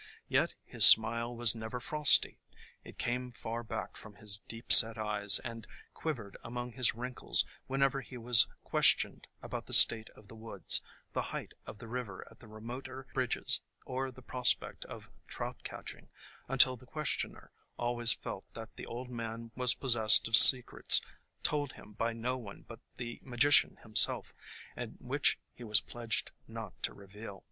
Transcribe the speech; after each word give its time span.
Yet 0.27 0.55
his 0.65 0.83
smile 0.83 1.35
was 1.35 1.53
never 1.53 1.79
frosty. 1.79 2.39
It 2.83 2.97
came 2.97 3.29
far 3.29 3.61
back 3.63 3.95
from 3.95 4.15
his 4.15 4.39
deep 4.47 4.71
set 4.71 4.97
eyes 4.97 5.37
and 5.43 5.67
quiv 5.95 6.15
ered 6.15 6.33
among 6.43 6.71
his 6.71 6.95
wrinkles 6.95 7.45
whenever 7.67 8.01
he 8.01 8.17
was 8.17 8.47
ques 8.63 8.87
tioned 8.95 9.25
about 9.43 9.67
the 9.67 9.73
state 9.75 10.09
of 10.15 10.27
the 10.27 10.33
woods, 10.33 10.81
the 11.13 11.21
height 11.21 11.53
of 11.67 11.77
the 11.77 11.87
river 11.87 12.27
at 12.31 12.39
the 12.39 12.47
remoter 12.47 13.05
bridges 13.13 13.61
or 13.85 14.09
the 14.09 14.23
prospect 14.23 14.85
of 14.85 15.11
trout 15.27 15.57
catching, 15.63 16.09
until 16.47 16.75
the 16.75 16.87
questioner 16.87 17.51
always 17.77 18.11
felt 18.11 18.51
that 18.55 18.75
the 18.77 18.87
old 18.87 19.11
man 19.11 19.51
was 19.55 19.75
possessed 19.75 20.27
of 20.27 20.35
secrets 20.35 20.99
told 21.43 21.73
him 21.73 21.93
by 21.93 22.11
no 22.11 22.39
one 22.39 22.63
but 22.63 22.79
the 22.97 23.19
Magician 23.21 23.77
himself, 23.83 24.33
and 24.75 24.97
which 24.99 25.37
he 25.53 25.63
was 25.63 25.79
pledged 25.79 26.31
not 26.47 26.73
to 26.81 26.91
reveal. 26.95 27.39